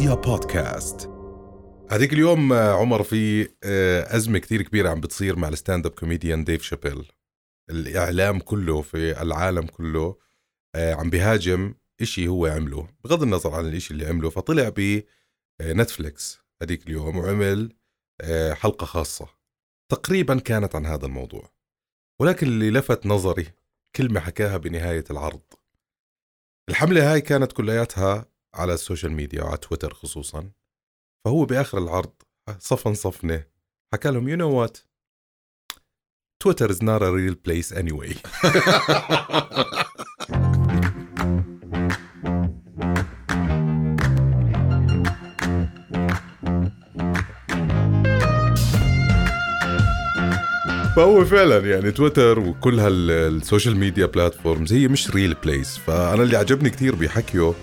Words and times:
رؤيا 0.00 0.14
بودكاست. 0.14 1.10
هذيك 1.90 2.12
اليوم 2.12 2.52
آه، 2.52 2.72
عمر 2.72 3.02
في 3.02 3.48
آه، 3.64 4.16
أزمة 4.16 4.38
كتير 4.38 4.62
كبيرة 4.62 4.88
عم 4.88 5.00
بتصير 5.00 5.36
مع 5.36 5.48
ال 5.48 5.86
stand-up 5.86 5.92
comedian 5.92 6.44
ديف 6.44 6.62
شابيل 6.62 7.12
الإعلام 7.70 8.38
كله 8.38 8.82
في 8.82 9.22
العالم 9.22 9.66
كله 9.66 10.16
آه، 10.74 10.94
عم 10.94 11.10
بيهاجم 11.10 11.74
إشي 12.00 12.28
هو 12.28 12.46
عمله. 12.46 12.88
بغض 13.04 13.22
النظر 13.22 13.54
عن 13.54 13.66
الإشي 13.68 13.94
اللي 13.94 14.06
عمله 14.06 14.30
فطلع 14.30 14.72
بنتفليكس 15.60 16.40
هذيك 16.62 16.86
اليوم 16.86 17.16
وعمل 17.16 17.72
حلقة 18.52 18.84
خاصة. 18.84 19.28
تقريبا 19.88 20.38
كانت 20.38 20.76
عن 20.76 20.86
هذا 20.86 21.06
الموضوع. 21.06 21.50
ولكن 22.20 22.46
اللي 22.46 22.70
لفت 22.70 23.06
نظري 23.06 23.46
كلمة 23.96 24.20
حكاها 24.20 24.56
بنهاية 24.56 25.04
العرض. 25.10 25.42
الحملة 26.68 27.12
هاي 27.12 27.20
كانت 27.20 27.52
كلياتها 27.52 28.29
على 28.54 28.74
ال 28.74 28.79
social 28.79 29.12
media 29.12 29.42
وعلى 29.42 29.56
تويتر 29.56 29.94
خصوصا. 29.94 30.50
فهو 31.24 31.44
بآخر 31.44 31.78
العرض 31.78 32.12
صفن 32.58 32.94
صفنة 32.94 33.44
حكى 33.94 34.10
لهم 34.10 34.28
you 34.28 34.36
know 34.36 34.50
what 34.60 34.78
Twitter 36.42 36.70
is 36.70 36.82
not 36.84 37.02
a 37.02 37.10
real 37.10 37.34
place 37.34 37.72
anyway 37.72 38.14
فهو 50.96 51.24
فعلا 51.24 51.58
يعني 51.58 51.90
تويتر 51.90 52.38
وكل 52.38 52.80
هال 52.80 53.04
social 53.04 53.76
media 53.76 54.06
platforms 54.06 54.72
هي 54.72 54.88
مش 54.88 55.10
real 55.10 55.34
place 55.34 55.78
فأنا 55.78 56.22
اللي 56.22 56.36
عجبني 56.36 56.70
كثير 56.70 56.94
بحكيه 56.94 57.54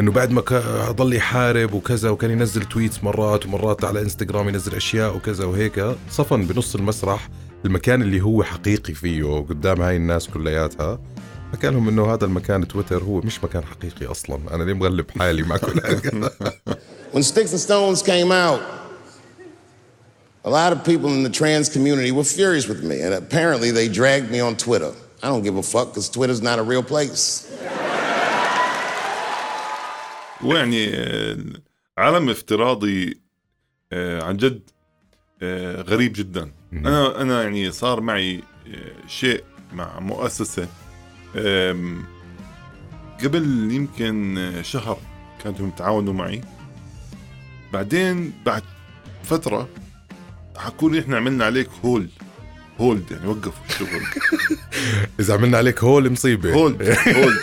إنه 0.00 0.12
بعد 0.12 0.30
ما 0.30 0.42
ضل 0.90 1.14
يحارب 1.14 1.74
وكذا 1.74 2.10
وكان 2.10 2.30
ينزل 2.30 2.62
تويتس 2.64 3.04
مرات 3.04 3.46
ومرات 3.46 3.84
على 3.84 4.02
انستغرام 4.02 4.48
ينزل 4.48 4.74
أشياء 4.74 5.16
وكذا 5.16 5.44
وهيك 5.44 5.96
صفن 6.10 6.46
بنص 6.46 6.74
المسرح 6.74 7.28
المكان 7.64 8.02
اللي 8.02 8.20
هو 8.20 8.42
حقيقي 8.42 8.94
فيه 8.94 9.46
قدام 9.48 9.82
هاي 9.82 9.96
الناس 9.96 10.28
كلياتها. 10.28 11.00
حكى 11.52 11.70
لهم 11.70 11.88
إنه 11.88 12.14
هذا 12.14 12.24
المكان 12.24 12.68
تويتر 12.68 13.02
هو 13.02 13.20
مش 13.20 13.44
مكان 13.44 13.64
حقيقي 13.64 14.06
أصلا. 14.06 14.38
أنا 14.54 14.64
ليه 14.64 14.72
مغلب 14.72 15.10
حالي 15.18 15.42
مع 15.42 15.56
كل 15.56 15.80
When 17.12 17.22
Sticks 17.22 17.52
and 17.52 17.60
Stones 17.60 18.02
came 18.02 18.32
out 18.32 18.60
a 20.44 20.50
lot 20.50 20.72
of 20.72 20.84
people 20.84 21.10
in 21.16 21.22
the 21.22 21.34
trans 21.40 21.68
community 21.68 22.10
were 22.10 22.24
furious 22.24 22.66
with 22.68 22.82
me 22.82 22.96
and 23.00 23.14
apparently 23.14 23.70
they 23.70 23.88
dragged 23.88 24.30
me 24.30 24.40
on 24.40 24.56
Twitter. 24.56 24.92
I 25.22 25.28
don't 25.28 25.44
give 25.48 25.56
a 25.56 25.62
fuck 25.62 25.88
because 25.90 26.08
Twitter's 26.16 26.42
not 26.42 26.58
a 26.58 26.64
real 26.72 26.82
place. 26.82 27.22
ويعني 30.44 30.88
آه، 30.94 31.36
عالم 31.98 32.30
افتراضي 32.30 33.20
آه، 33.92 34.22
عن 34.22 34.36
جد 34.36 34.70
آه، 35.42 35.82
غريب 35.82 36.12
جدا. 36.12 36.52
أنا 36.72 37.22
أنا 37.22 37.42
يعني 37.42 37.72
صار 37.72 38.00
معي 38.00 38.42
شيء 39.06 39.44
مع 39.72 40.00
مؤسسة 40.00 40.68
قبل 43.24 43.72
يمكن 43.72 44.50
شهر 44.62 44.98
كانوا 45.44 45.68
يتعاونوا 45.68 46.12
معي. 46.12 46.40
بعدين 47.72 48.32
بعد 48.46 48.62
فترة 49.22 49.68
حكوا 50.56 50.90
لي 50.90 51.00
إحنا 51.00 51.16
عملنا 51.16 51.44
عليك 51.44 51.68
hold 51.84 52.10
hold 52.80 53.10
يعني 53.10 53.26
وقفوا 53.26 53.64
الشغل. 53.68 54.02
إذا 55.20 55.34
عملنا 55.34 55.58
عليك 55.58 55.84
hold 55.84 56.12
مصيبة. 56.12 56.52
hold 56.54 56.82
hold 57.08 57.38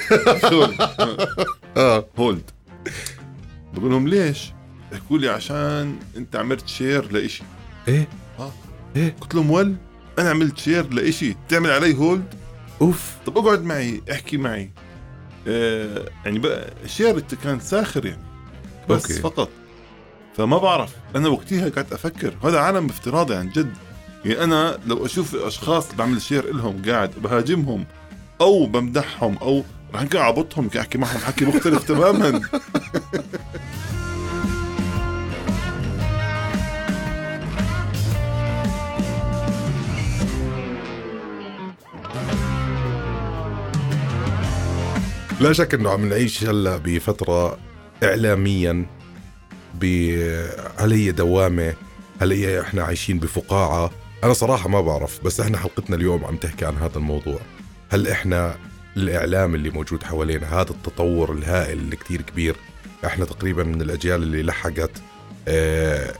hold 0.53 2.05
hold. 2.17 2.51
بقول 3.73 3.91
لهم 3.91 4.07
ليش؟ 4.07 4.53
يحكوا 4.91 5.17
لي 5.17 5.29
عشان 5.29 5.95
انت 6.17 6.35
عملت 6.35 6.67
share 6.67 7.11
لإشي. 7.11 7.43
إيه؟ 7.87 8.07
آه. 8.39 8.51
إيه؟ 8.95 9.15
قلت 9.21 9.35
لهم 9.35 9.51
ول 9.51 9.75
أنا 10.19 10.29
عملت 10.29 10.57
share 10.57 10.93
لإشي. 10.93 11.35
تعمل 11.49 11.71
علي 11.71 11.97
hold 11.97 12.33
off. 12.81 13.15
طب 13.25 13.37
اقعد 13.37 13.63
معي 13.63 14.01
احكي 14.11 14.37
معي. 14.37 14.71
آه 15.47 16.05
يعني 16.25 16.39
بقى 16.39 16.73
share 16.85 17.19
كان 17.19 17.59
ساخر 17.59 18.05
يعني. 18.05 18.21
بس 18.89 19.01
okay. 19.01 19.21
فقط. 19.21 19.49
فما 20.37 20.57
بعرف. 20.57 20.95
أنا 21.15 21.27
وقتها 21.29 21.69
قعدت 21.69 21.93
أفكر. 21.93 22.33
هذا 22.43 22.59
عالم 22.59 22.85
افتراضي 22.85 23.35
عن 23.35 23.49
جد. 23.49 23.73
يعني 24.25 24.43
أنا 24.43 24.79
لو 24.85 25.05
أشوف 25.05 25.35
أشخاص 25.35 25.95
بعمل 25.95 26.21
share 26.21 26.55
لهم 26.55 26.81
قاعد 26.85 27.11
بهاجمهم 27.23 27.85
أو 28.41 28.65
بمدحهم 28.65 29.37
أو 29.37 29.63
رح 29.93 30.01
نكون 30.01 30.21
عبطهم 30.21 30.69
أحكي 30.79 30.97
معهم 30.97 31.17
حكي 31.19 31.45
مختلف 31.45 31.83
تماما. 31.83 32.41
لا 45.41 45.53
شك 45.53 45.73
إنه 45.73 45.89
عم 45.89 46.05
نعيش 46.09 46.43
هلأ 46.43 46.77
بفترة 46.77 47.57
اعلاميا 48.03 48.85
هل 50.77 50.93
هي 50.93 51.11
دوامة؟ 51.11 51.73
هل 52.21 52.31
هي 52.31 52.61
إحنا 52.61 52.83
عايشين 52.83 53.19
بفقاعة؟ 53.19 53.91
أنا 54.23 54.33
صراحة 54.33 54.69
ما 54.69 54.81
بعرف 54.81 55.23
بس 55.23 55.39
إحنا 55.39 55.57
حلقتنا 55.57 55.95
اليوم 55.95 56.25
عم 56.25 56.35
تحكي 56.35 56.65
عن 56.65 56.75
هذا 56.77 56.95
الموضوع. 56.97 57.39
هل 57.89 58.07
إحنا 58.07 58.55
الإعلام 58.97 59.55
اللي 59.55 59.69
موجود 59.69 60.03
حوالينا 60.03 60.53
هذا 60.61 60.69
التطور 60.69 61.31
الهائل 61.33 61.77
اللي 61.77 61.95
كتير 61.95 62.21
كبير 62.21 62.55
إحنا 63.05 63.25
تقريبا 63.25 63.63
من 63.63 63.81
الأجيال 63.81 64.23
اللي 64.23 64.43
لحقت 64.43 64.91
آه 65.47 66.13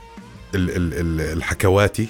الحكواتي 0.54 2.08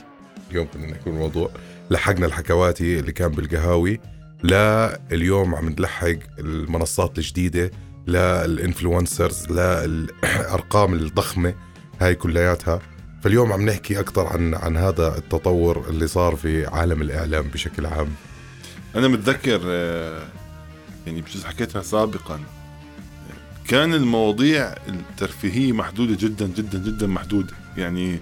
اليوم 0.51 0.67
كنا 0.75 0.87
نحكي 0.87 1.11
الموضوع 1.11 1.51
لحقنا 1.91 2.27
الحكواتي 2.27 2.99
اللي 2.99 3.13
كان 3.13 3.29
بالقهاوي 3.29 4.01
لا 4.43 5.01
اليوم 5.13 5.55
عم 5.55 5.69
نلحق 5.69 6.17
المنصات 6.39 7.19
الجديدة 7.19 7.71
للانفلونسرز 8.07 9.47
للارقام 9.47 10.95
الضخمة 10.95 11.55
هاي 12.01 12.15
كلياتها. 12.15 12.81
فاليوم 13.23 13.53
عم 13.53 13.69
نحكي 13.69 14.01
أكثر 14.01 14.27
عن 14.27 14.55
عن 14.55 14.77
هذا 14.77 15.19
التطور 15.19 15.89
اللي 15.89 16.07
صار 16.07 16.37
في 16.37 16.67
عالم 16.67 17.03
الإعلام 17.03 17.43
بشكل 17.43 17.87
عام. 17.87 18.09
أنا 18.97 19.09
متذكر 19.09 19.61
آه، 19.65 20.23
يعني 21.07 21.23
بجوز 21.23 21.45
حكيتها 21.45 21.83
سابقا 21.83 22.41
كان 23.69 23.95
المواضيع 23.95 24.75
الترفيهية 24.89 25.73
محدودة 25.73 26.17
جدا 26.21 26.47
جدا 26.47 26.79
جدا 26.79 27.07
محدودة. 27.07 27.53
يعني 27.77 28.19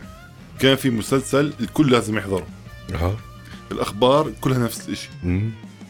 كان 0.58 0.76
في 0.76 0.90
مسلسل 0.90 1.52
الكل 1.60 1.90
لازم 1.90 2.18
يحضره. 2.18 2.46
أه. 2.94 3.16
الأخبار 3.72 4.32
كلها 4.40 4.58
نفس 4.58 4.88
الشيء 4.88 5.10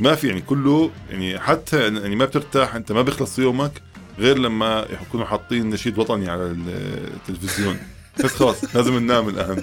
ما 0.01 0.15
في 0.15 0.29
يعني 0.29 0.41
كله 0.41 0.91
يعني 1.11 1.39
حتى 1.39 1.83
يعني 1.83 2.17
ما 2.17 2.25
بترتاح 2.25 2.75
أنت 2.75 2.93
ما 2.93 3.03
بيخلص 3.03 3.39
يومك 3.39 3.73
غير 4.19 4.39
لما 4.39 4.87
يكونوا 5.03 5.27
حاطين 5.27 5.71
نشيد 5.71 5.99
وطني 5.99 6.31
على 6.31 6.43
التلفزيون. 6.43 7.77
بس 8.25 8.35
خلاص 8.35 8.77
لازم 8.77 8.99
ننام 8.99 9.29
الآن. 9.29 9.63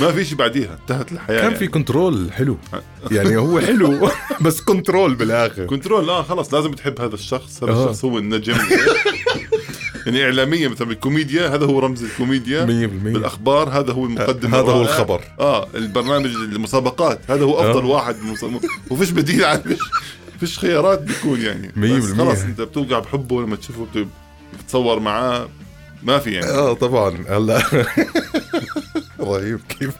ما 0.00 0.12
في 0.12 0.24
شيء 0.24 0.38
بعديها 0.38 0.78
انتهت 0.82 1.12
الحياة 1.12 1.36
كان 1.36 1.44
يعني. 1.44 1.58
في 1.58 1.66
control 1.66 2.32
حلو. 2.32 2.56
يعني 3.10 3.36
هو 3.36 3.60
حلو 3.60 4.10
بس 4.40 4.60
control 4.60 5.14
بالآخر. 5.14 5.66
control 5.66 6.10
آه 6.10 6.22
خلاص 6.22 6.54
لازم 6.54 6.72
تحب 6.72 7.00
هذا 7.00 7.14
الشخص. 7.14 7.64
هذا 7.64 7.72
الشخص 7.72 8.04
هو 8.04 8.18
النجم. 8.18 8.56
يعني 10.06 10.24
اعلاميا 10.24 10.68
مثلا 10.68 10.88
بالكوميديا 10.88 11.48
هذا 11.48 11.66
هو 11.66 11.78
رمز 11.78 12.04
الكوميديا. 12.04 12.64
100% 12.66 12.68
بالأخبار 12.68 13.68
هذا 13.68 13.92
هو 13.92 14.04
المقدم 14.04 14.54
هذا 14.54 14.72
هو 14.72 14.82
الخبر. 14.82 15.22
آه 15.40 15.68
البرنامج 15.74 16.34
المسابقات 16.34 17.20
هذا 17.28 17.44
هو 17.44 17.60
أفضل 17.60 17.82
أوه. 17.82 17.90
واحد 17.90 18.16
وفيش 18.90 19.10
بديل 19.10 19.44
عن 19.44 19.76
فيش 20.40 20.58
خيارات 20.58 21.02
بيكون 21.02 21.40
يعني. 21.40 22.00
100% 22.02 22.18
خلاص 22.18 22.42
انت 22.42 22.60
بتوقع 22.60 22.98
بحبه 22.98 23.42
لما 23.42 23.56
تشوفه 23.56 23.86
بتتصور 24.52 25.00
معاه. 25.00 25.48
ما 26.02 26.18
في 26.18 26.30
يعني. 26.32 26.46
آه 26.46 26.72
طبعا. 26.72 27.24
هلا. 27.28 27.62
رهيب 29.20 29.60
كيف 29.68 29.94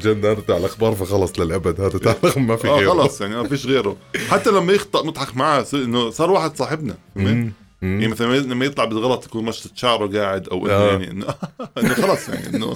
جد 0.00 0.26
هذا 0.26 0.40
تاع 0.40 0.56
الاخبار 0.56 0.94
فخلص 0.94 1.40
للأبد. 1.40 1.80
هذا 1.80 1.98
تاع 1.98 2.14
ما 2.42 2.56
في 2.56 2.68
غيره. 2.68 2.90
آه 2.90 2.94
خلص 2.94 3.20
يعني 3.20 3.36
ما 3.36 3.48
فيش 3.48 3.66
غيره. 3.66 3.96
حتى 4.28 4.50
لما 4.50 4.72
يخطأ 4.72 5.06
نضحك 5.06 5.36
معاه 5.36 5.66
إنه 5.74 6.10
صار 6.10 6.30
واحد 6.30 6.56
صاحبنا 6.56 6.94
يعني 7.82 8.08
مثلا 8.08 8.36
لما 8.36 8.64
يطلع 8.64 8.84
بالغلط 8.84 9.26
يكون 9.26 9.44
مشط 9.44 9.70
شعره 9.76 10.18
قاعد 10.18 10.48
أو 10.48 10.66
انه 10.66 10.74
آه. 10.74 10.90
يعني 10.90 11.10
إنه 11.10 11.94
خلص 11.94 12.28
يعني 12.28 12.56
انه 12.56 12.74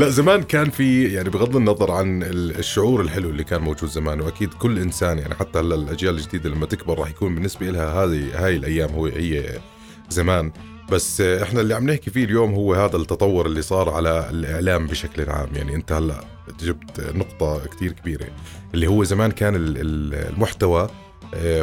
لا 0.00 0.08
زمان 0.08 0.42
كان 0.42 0.70
في 0.70 1.04
يعني 1.04 1.30
بغض 1.30 1.56
النظر 1.56 1.90
عن 1.92 2.22
الشعور 2.32 3.00
الحلو 3.00 3.30
اللي 3.30 3.44
كان 3.44 3.60
موجود 3.60 3.90
زمان 3.90 4.20
وأكيد 4.20 4.54
كل 4.54 4.78
إنسان 4.78 5.18
يعني 5.18 5.34
حتى 5.34 5.58
هلا 5.58 5.74
الأجيال 5.74 6.14
الجديدة 6.14 6.50
لما 6.50 6.66
تكبر 6.66 6.98
راح 6.98 7.10
يكون 7.10 7.34
بالنسبة 7.34 7.70
لها 7.70 8.04
هذه 8.04 8.46
هاي 8.46 8.56
الأيام 8.56 8.90
هو 8.90 9.06
هي 9.06 9.58
زمان. 10.10 10.52
بس 10.92 11.20
إحنا 11.20 11.60
اللي 11.60 11.74
عم 11.74 11.90
نحكي 11.90 12.10
فيه 12.10 12.24
اليوم 12.24 12.54
هو 12.54 12.74
هذا 12.74 12.96
التطور 12.96 13.46
اللي 13.46 13.62
صار 13.62 13.90
على 13.90 14.30
الإعلام 14.30 14.86
بشكل 14.86 15.30
عام. 15.30 15.48
يعني 15.54 15.74
أنت 15.74 15.92
هلا 15.92 16.24
جبت 16.60 17.00
نقطة 17.14 17.66
كتير 17.66 17.92
كبيرة 17.92 18.26
اللي 18.74 18.86
هو 18.86 19.04
زمان 19.04 19.30
كان 19.30 19.54
المحتوى 19.56 20.88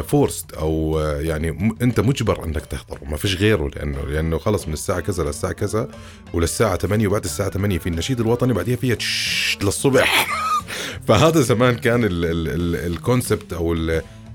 فورست 0.06 0.52
أو 0.52 1.00
يعني 1.00 1.74
أنت 1.82 2.00
مجبر 2.00 2.44
أنك 2.44 2.66
تحضره 2.66 3.04
ما 3.04 3.16
فيش 3.16 3.36
غيره 3.36 3.68
لأنه 3.68 4.02
لأنه 4.06 4.38
خلص 4.38 4.68
من 4.68 4.72
الساعة 4.72 5.00
كذا 5.00 5.24
للساعة 5.24 5.52
كذا 5.52 5.88
وللساعة 6.32 6.76
8 6.76 7.06
وبعد 7.06 7.24
الساعة 7.24 7.50
8 7.50 7.78
في 7.78 7.88
النشيد 7.88 8.20
الوطني 8.20 8.52
بعديها 8.52 8.76
فيها 8.76 8.96
للصبح. 9.62 10.26
فهذا 11.08 11.40
زمان 11.40 11.74
كان 11.76 12.08
الكونسبت 12.10 13.52
أو 13.52 13.76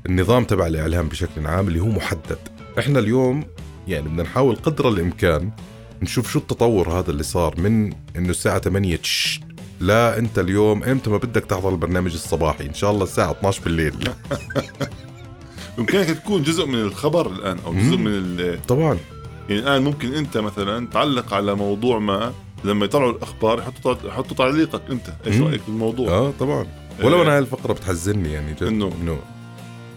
النظام 0.06 0.44
تبع 0.44 0.68
الإعلام 0.68 1.08
بشكل 1.08 1.48
عام 1.48 1.68
اللي 1.68 1.80
هو 1.80 1.88
محدد. 1.88 2.40
إحنا 2.80 3.00
اليوم 3.00 3.46
يعني 3.88 4.10
بدنا 4.10 4.24
نحاول 4.24 4.56
قدر 4.56 4.90
الإمكان 4.90 5.52
نشوف 6.02 6.32
شو 6.32 6.40
التطور 6.40 7.00
هذا 7.00 7.12
اللي 7.12 7.24
صار 7.24 7.60
من 7.60 7.94
إنه 8.16 8.30
الساعة 8.30 8.60
8 8.60 8.96
تش 8.96 9.42
لا 9.80 10.18
أنت 10.18 10.40
اليوم 10.40 10.84
إمتى 10.84 11.10
ما 11.10 11.18
بدك 11.18 11.46
تحضر 11.46 11.70
البرنامج 11.70 12.14
الصباحي؟ 12.14 12.66
إن 12.66 12.74
شاء 12.74 12.92
الله 12.92 13.04
الساعة 13.04 13.32
12 13.32 13.62
بالليل. 13.64 13.94
يمكنك 15.78 16.08
تكون 16.08 16.44
جزء 16.44 16.66
من 16.66 16.75
الخبر 16.81 17.28
الآن 17.31 17.58
أو 17.66 17.74
جزء 17.74 17.98
من 17.98 18.58
طبعا. 18.68 18.98
يعني 19.50 19.62
الآن 19.62 19.84
ممكن 19.84 20.14
أنت 20.14 20.38
مثلا 20.38 20.88
تعلق 20.88 21.34
على 21.34 21.56
موضوع 21.56 22.00
ما 22.00 22.34
لما 22.64 22.86
يطلعوا 22.86 23.12
الأخبار 23.12 23.60
يحطوا 23.60 23.96
يحطوا 24.08 24.38
تعليقك 24.38 24.81
أنت. 24.92 25.14
إيش 25.28 25.42
رأيك 25.42 25.62
بالموضوع 25.68 26.10
آه 26.10 26.34
طبعا. 26.40 26.68
ولو 27.04 27.22
أنا 27.22 27.31
هاي 27.34 27.40
الفقرة 27.40 27.74
بتحزني 27.74 28.34
يعني 28.34 28.54
جد. 28.54 28.64
إنه. 28.64 28.92
إنه 29.02 29.20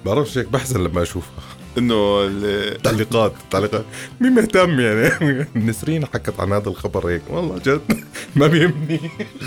بعرفش 0.05 0.39
هيك 0.39 0.49
بحزن 0.49 0.85
لما 0.85 1.03
أشوفها. 1.03 1.45
إنه 1.79 1.95
التعليقات 2.25 3.33
التعليقات 3.45 3.85
مين 4.21 4.33
مهتم 4.33 4.81
يعني؟ 4.81 5.11
نسرين 5.69 6.07
حكت 6.07 6.41
عن 6.41 6.53
هذا 6.53 6.69
الخبر 6.69 7.09
هيك. 7.09 7.23
والله 7.31 7.59
جد. 7.59 7.81
ما 8.37 8.47
بيهمني. 8.47 9.01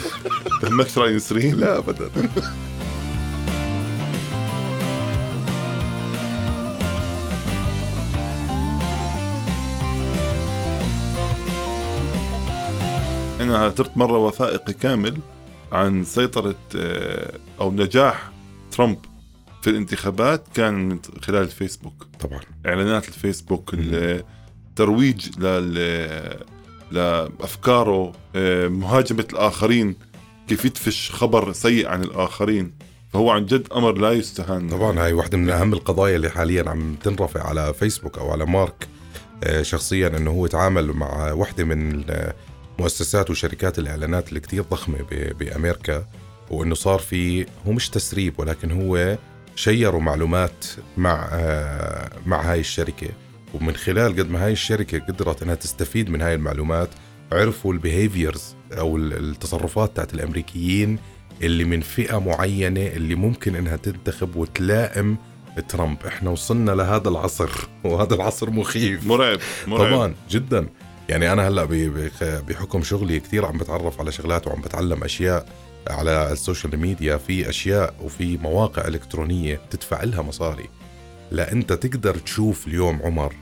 بهمكش 0.64 0.98
رأي 0.98 1.16
نسرين. 1.16 1.56
لا 1.56 1.78
ابدا. 1.78 2.10
أنا 13.50 13.70
حضرت 13.70 13.98
مرة 13.98 14.18
وثائقي 14.18 14.74
كامل 14.74 15.18
عن 15.72 16.04
سيطرة 16.04 16.56
آه، 16.76 17.34
أو 17.60 17.72
نجاح 17.72 18.32
ترامب 18.72 18.98
في 19.62 19.70
الانتخابات 19.70 20.44
كان 20.54 20.74
من 20.74 21.00
خلال 21.22 21.42
الفيسبوك. 21.42 22.08
طبعا. 22.20 22.40
إعلانات 22.66 23.08
الفيسبوك 23.08 23.72
الترويج 23.74 25.40
لل 25.40 26.40
لأفكاره 26.92 28.12
آه، 28.36 28.68
مهاجمة 28.68 29.26
الآخرين 29.34 29.96
كيف 30.48 30.66
يدفش 30.66 31.12
خبر 31.12 31.54
سيء 31.54 31.88
عن 31.88 32.04
الآخرين. 32.04 32.74
فهو 33.14 33.32
عن 33.32 33.46
جد 33.46 33.68
أمر 33.76 33.98
لا 33.98 34.12
يستهان. 34.12 34.70
طبعا 34.70 35.00
هاي 35.00 35.14
واحدة 35.14 35.38
من 35.38 35.50
أهم 35.50 35.74
القضايا 35.74 36.16
اللي 36.16 36.30
حاليا 36.30 36.70
عم 36.70 36.96
تنرفع 37.04 37.48
على 37.48 37.74
فيسبوك 37.74 38.18
أو 38.18 38.32
على 38.32 38.46
مارك 38.46 38.88
آه، 39.44 39.62
شخصيا 39.62 40.08
إنه 40.08 40.32
هو 40.32 40.46
يتعامل 40.46 40.94
مع 40.94 41.32
وحده 41.32 41.64
من 41.64 42.04
مؤسسات 42.80 43.30
وشركات 43.30 43.80
الإعلانات 43.80 44.30
اللي 44.30 44.40
كتير 44.40 44.64
ضخمة 44.64 44.98
بأمريكا 45.40 46.06
وإنه 46.50 46.76
صار 46.76 47.00
في 47.00 47.46
هو 47.68 47.72
مش 47.72 47.90
تسريب 47.90 48.34
ولكن 48.38 48.72
هو 48.72 49.18
شيروا 49.56 50.02
معلومات 50.02 50.66
مع 50.98 51.30
آه، 51.32 52.10
مع 52.26 52.42
هاي 52.52 52.60
الشركة. 52.60 53.10
ومن 53.54 53.76
خلال 53.76 54.12
قد 54.20 54.30
ما 54.30 54.46
هاي 54.46 54.52
الشركة 54.52 55.00
قدرت 55.00 55.44
إنها 55.44 55.56
تستفيد 55.56 56.10
من 56.10 56.22
هاي 56.22 56.36
المعلومات 56.36 56.90
عرفوا 57.32 57.74
البيهيفيرز 57.74 58.56
أو 58.72 58.98
التصرفات 58.98 59.96
تاعت 59.96 60.14
الأمريكيين 60.14 61.00
اللي 61.42 61.64
من 61.64 61.82
فئة 61.82 62.20
معينة 62.20 62.88
اللي 62.88 63.16
ممكن 63.16 63.56
إنها 63.56 63.76
تنتخب 63.76 64.36
وتلائم 64.36 65.18
ترامب. 65.70 65.98
إحنا 66.08 66.30
وصلنا 66.30 66.72
لهذا 66.72 67.10
العصر 67.10 67.50
وهذا 67.84 68.16
العصر 68.16 68.50
مخيف. 68.50 69.08
مرعب, 69.08 69.40
مرعب. 69.68 69.92
طبعا 69.92 70.16
جدا. 70.30 70.68
يعني 71.10 71.34
أنا 71.34 71.48
هلأ 71.48 71.68
بحكم 72.22 72.84
شغلي 72.84 73.20
كثير 73.20 73.46
عم 73.46 73.58
بتعرف 73.58 74.00
على 74.00 74.12
شغلات 74.12 74.48
وعم 74.48 74.62
بتعلم 74.62 75.04
أشياء 75.04 75.46
على 75.88 76.32
ال 76.32 76.38
social 76.38 76.78
media 76.78 77.18
في 77.18 77.50
أشياء 77.50 77.94
وفي 78.04 78.38
مواقع 78.38 78.88
إلكترونية 78.88 79.62
تدفع 79.70 80.04
لها 80.04 80.22
مصاري. 80.22 80.70
لا 81.32 81.52
انت 81.52 81.74
تقدر 81.74 82.16
تشوف 82.18 82.68
اليوم 82.68 83.00
عمر 83.04 83.36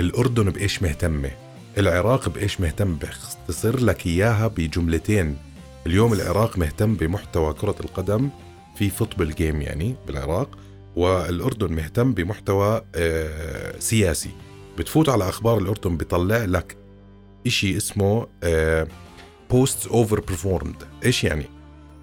الأردن 0.00 0.50
بإيش 0.50 0.82
مهتمة 0.82 1.30
العراق 1.78 2.28
بإيش 2.28 2.60
مهتم 2.60 2.94
بختصر 2.94 3.80
لك 3.80 4.06
إياها 4.06 4.46
بجملتين. 4.46 5.36
اليوم 5.86 6.12
العراق 6.12 6.58
مهتم 6.58 6.94
بمحتوى 6.94 7.52
كرة 7.54 7.76
القدم 7.80 8.28
في 8.76 8.90
football 8.90 9.34
game 9.34 9.62
يعني 9.62 9.94
بالعراق 10.06 10.58
والأردن 10.96 11.72
مهتم 11.72 12.12
بمحتوى 12.12 12.82
آه، 12.94 13.78
سياسي. 13.78 14.30
بتفوت 14.78 15.08
على 15.08 15.28
أخبار 15.28 15.58
الأردن 15.58 15.96
بيطلع 15.96 16.44
لك 16.44 16.87
إشي 17.46 17.76
اسمه 17.76 18.26
post 19.50 19.86
overperformed 19.86 20.82
إيش 21.04 21.24
يعني؟ 21.24 21.44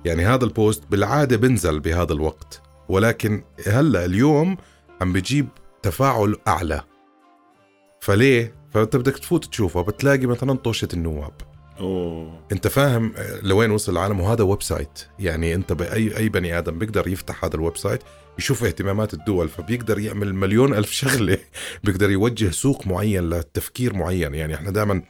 يعني 0.05 0.25
هذا 0.25 0.45
ال 0.45 0.53
post 0.53 0.83
بالعادة 0.91 1.37
بنزل 1.37 1.79
بهذا 1.79 2.13
الوقت 2.13 2.61
ولكن 2.89 3.43
هلأ 3.67 4.05
اليوم 4.05 4.57
عم 5.01 5.13
بجيب 5.13 5.47
تفاعل 5.83 6.35
أعلى. 6.47 6.81
فليه؟ 8.01 8.53
فأنت 8.73 8.95
بدك 8.95 9.17
تفوت 9.17 9.45
تشوفه 9.45 9.81
بتلاقي 9.81 10.25
مثلا 10.25 10.53
طوشة 10.53 10.87
النواب. 10.93 11.33
أوه. 11.79 12.39
أنت 12.51 12.67
فاهم 12.67 13.13
لوين 13.41 13.71
وصل 13.71 13.91
العالم؟ 13.91 14.19
وهذا 14.19 14.43
website. 14.43 14.99
يعني 15.19 15.55
أنت 15.55 15.73
بأي 15.73 16.17
أي 16.17 16.29
بني 16.29 16.57
آدم 16.57 16.79
بيقدر 16.79 17.07
يفتح 17.07 17.45
هذا 17.45 17.55
ال 17.55 17.77
website 17.77 18.01
يشوف 18.39 18.63
اهتمامات 18.63 19.13
الدول 19.13 19.49
فبيقدر 19.49 19.99
يعمل 19.99 20.35
مليون 20.35 20.73
ألف 20.73 20.91
شغلة. 20.91 21.37
بيقدر 21.83 22.09
يوجه 22.09 22.49
سوق 22.49 22.87
معين 22.87 23.29
لتفكير 23.29 23.93
معين. 23.93 24.35
يعني 24.35 24.55
إحنا 24.55 24.71
دائما 24.71 25.01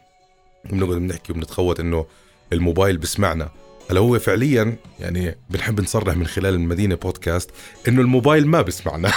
بنقعد 0.70 0.96
بنحكي 0.96 1.32
وبنتخوت 1.32 1.80
إنه 1.80 2.06
الموبايل 2.52 2.98
بسمعنا. 2.98 3.48
هلا 3.90 4.00
هو 4.00 4.18
فعليا 4.18 4.76
يعني 5.00 5.38
بنحب 5.50 5.80
نصرح 5.80 6.16
من 6.16 6.26
خلال 6.26 6.54
المدينة 6.54 6.94
بودكاست 6.94 7.50
إنه 7.88 8.00
الموبايل 8.00 8.46
ما 8.46 8.62
بسمعنا. 8.62 9.12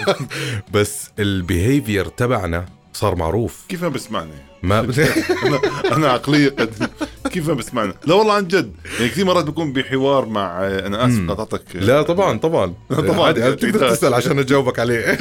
بس 0.74 1.10
ال 1.18 1.28
behavior 1.28 2.04
تبعنا 2.08 2.66
صار 2.92 3.14
معروف. 3.16 3.64
كيف 3.68 3.82
ما 3.82 3.88
بسمعني؟ 3.88 4.32
ما 4.62 4.80
أنا 5.46 5.60
أنا 5.96 6.08
عقلية 6.08 6.48
قد 6.48 6.90
كيف 7.30 7.48
ما 7.48 7.54
بسمعنا؟ 7.54 7.94
لا 8.06 8.14
والله 8.14 8.34
عن 8.34 8.48
جد. 8.48 8.72
يعني 8.98 9.08
كثير 9.08 9.24
مرات 9.24 9.44
بكون 9.44 9.72
بحوار 9.72 10.26
مع 10.26 10.66
أنا 10.66 11.06
آسف 11.06 11.30
قطعتك. 11.30 11.62
لا 11.74 12.02
طبعا 12.02 12.38
طبعا. 12.38 12.74
طبعا 13.08 13.26
عادي 13.26 13.52
تقدر 13.52 13.90
تسأل 13.90 14.14
عشان 14.14 14.38
أجاوبك 14.38 14.78
عليه. 14.78 15.00
يعني 15.00 15.18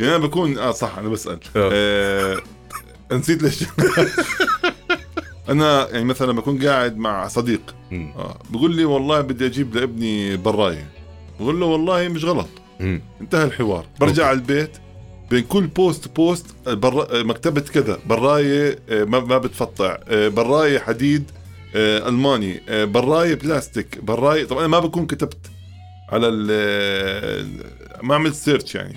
أنا 0.00 0.18
بكون 0.18 0.58
آه 0.58 0.72
صح 0.72 0.98
أنا 0.98 1.08
بسأل. 1.08 1.38
آه 1.56 2.36
نسيت 3.12 3.42
ليش 3.42 3.64
أنا 5.48 5.88
يعني 5.90 6.04
مثلا 6.04 6.32
بكون 6.32 6.66
قاعد 6.66 6.96
مع 6.96 7.28
صديق 7.28 7.74
آه 7.92 8.38
بقول 8.50 8.76
لي 8.76 8.84
والله 8.84 9.20
بدي 9.20 9.46
أجيب 9.46 9.76
لابني 9.76 10.36
براية. 10.36 10.90
بقول 11.40 11.60
له 11.60 11.66
والله 11.66 12.08
مش 12.08 12.24
غلط. 12.24 12.48
مم. 12.80 13.02
انتهى 13.20 13.44
الحوار. 13.44 13.84
برجع 14.00 14.26
على 14.26 14.36
البيت 14.38 14.70
بين 15.30 15.42
كل 15.44 15.66
post 15.66 16.16
post 16.16 16.46
بر... 16.68 17.24
مكتبة 17.24 17.60
كذا 17.60 17.98
براية 18.06 18.78
آه، 18.90 19.04
ما, 19.04 19.20
ما 19.20 19.38
بتقطع 19.38 19.98
آه، 20.08 20.28
براية 20.28 20.78
حديد 20.78 21.30
آه، 21.76 22.08
ألماني 22.08 22.60
براية 22.68 23.34
بلاستيك 23.34 23.98
براية 24.04 24.44
طبعا 24.44 24.60
أنا 24.60 24.68
ما 24.68 24.78
بكون 24.78 25.06
كتبت 25.06 25.38
على 26.08 26.28
ال 26.28 27.70
ما 28.02 28.14
عملت 28.14 28.34
search 28.34 28.74
يعني. 28.74 28.94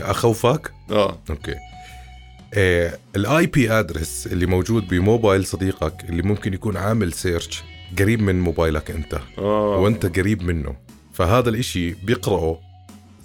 100% 0.00 0.04
اخوفك 0.10 0.70
آه. 0.90 1.18
okay. 1.30 1.54
ال 2.56 3.46
IP 3.46 3.70
address 3.70 4.26
اللي 4.26 4.46
موجود 4.46 4.88
بموبايل 4.88 5.46
صديقك 5.46 6.04
اللي 6.08 6.22
ممكن 6.22 6.54
يكون 6.54 6.76
عامل 6.76 7.12
search 7.12 7.64
قريب 7.98 8.22
من 8.22 8.40
موبايلك 8.40 8.90
انت 8.90 9.20
آه. 9.38 9.76
وانت 9.76 10.18
قريب 10.18 10.42
منه. 10.42 10.76
فهذا 11.12 11.48
الإشي 11.48 11.90
بيقرأه 11.90 12.58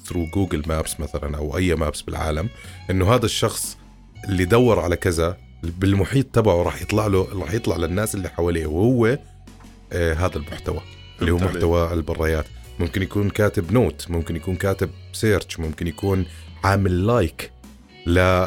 through 0.06 0.26
Google 0.26 0.64
Maps 0.68 1.00
مثلا 1.00 1.38
أو 1.38 1.58
أي 1.58 1.76
maps 1.76 2.02
بالعالم 2.02 2.50
إنه 2.90 3.14
هذا 3.16 3.26
الشخص 3.26 3.78
اللي 4.30 4.46
دور 4.46 4.80
على 4.80 4.96
كذا 4.96 5.38
بالمحيط 5.64 6.26
تبعه 6.26 6.64
راح 6.64 6.82
يطلع 6.82 7.08
له 7.08 7.28
راح 7.42 7.54
يطلع 7.54 7.78
للناس 7.78 8.16
اللي 8.16 8.30
حواليه 8.30 8.66
وهو 8.66 9.18
آه 9.94 10.14
هذا 10.14 10.38
المحتوى 10.38 10.82
اللي 11.22 11.32
هو 11.32 11.38
محتوى 11.38 11.94
البرايات 11.94 12.46
ممكن 12.80 13.02
يكون 13.02 13.30
كاتب 13.30 13.72
note 13.72 14.06
ممكن 14.10 14.36
يكون 14.36 14.56
كاتب 14.56 14.90
search 15.14 15.60
ممكن 15.60 15.88
يكون 15.88 16.26
عامل 16.64 17.08
like 17.08 17.52
ل 18.06 18.46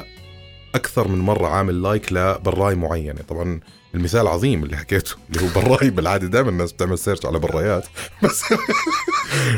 أكثر 0.75 1.09
من 1.09 1.19
مرة 1.19 1.47
عامل 1.49 1.83
like 1.83 2.13
لبراية 2.13 2.75
معينة 2.75 3.21
طبعا 3.29 3.61
المثال 3.95 4.27
عظيم 4.29 4.65
اللي 4.65 4.77
حكيته 4.77 5.15
اللي 5.31 5.43
هو 5.43 5.63
براي 5.63 5.91
بالعادة 5.91 6.27
دائما 6.27 6.51
الناس 6.51 6.73
بتعمل 6.73 6.99
search 6.99 7.27
على 7.27 7.39
برايات 7.39 7.87
بس 8.23 8.45